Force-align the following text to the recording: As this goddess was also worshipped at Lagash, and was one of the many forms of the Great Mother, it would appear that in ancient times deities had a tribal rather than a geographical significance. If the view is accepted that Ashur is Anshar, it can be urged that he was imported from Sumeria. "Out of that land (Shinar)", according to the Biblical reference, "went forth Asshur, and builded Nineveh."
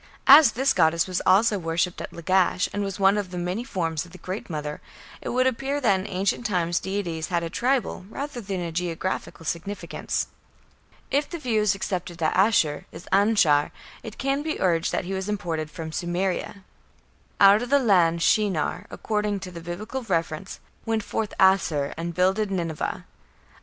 As 0.25 0.53
this 0.53 0.73
goddess 0.73 1.05
was 1.05 1.21
also 1.27 1.59
worshipped 1.59 2.01
at 2.01 2.11
Lagash, 2.11 2.67
and 2.73 2.83
was 2.83 2.99
one 2.99 3.19
of 3.19 3.29
the 3.29 3.37
many 3.37 3.63
forms 3.63 4.03
of 4.03 4.09
the 4.11 4.17
Great 4.17 4.49
Mother, 4.49 4.81
it 5.21 5.29
would 5.29 5.45
appear 5.45 5.79
that 5.79 5.99
in 5.99 6.07
ancient 6.07 6.43
times 6.43 6.79
deities 6.79 7.27
had 7.27 7.43
a 7.43 7.51
tribal 7.51 8.07
rather 8.09 8.41
than 8.41 8.61
a 8.61 8.71
geographical 8.71 9.45
significance. 9.45 10.25
If 11.11 11.29
the 11.29 11.37
view 11.37 11.61
is 11.61 11.75
accepted 11.75 12.17
that 12.17 12.35
Ashur 12.35 12.87
is 12.91 13.07
Anshar, 13.11 13.69
it 14.01 14.17
can 14.17 14.41
be 14.41 14.59
urged 14.59 14.91
that 14.91 15.05
he 15.05 15.13
was 15.13 15.29
imported 15.29 15.69
from 15.69 15.91
Sumeria. 15.91 16.63
"Out 17.39 17.61
of 17.61 17.69
that 17.69 17.83
land 17.85 18.23
(Shinar)", 18.23 18.87
according 18.89 19.39
to 19.41 19.51
the 19.51 19.61
Biblical 19.61 20.01
reference, 20.01 20.59
"went 20.83 21.03
forth 21.03 21.31
Asshur, 21.39 21.93
and 21.95 22.15
builded 22.15 22.49
Nineveh." 22.49 23.05